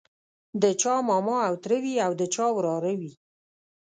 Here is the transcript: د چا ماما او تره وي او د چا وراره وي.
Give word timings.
د 0.61 0.63
چا 0.81 0.93
ماما 1.09 1.37
او 1.49 1.53
تره 1.63 1.77
وي 1.83 1.95
او 2.05 2.11
د 2.19 2.23
چا 2.35 2.45
وراره 2.57 2.93
وي. 2.99 3.11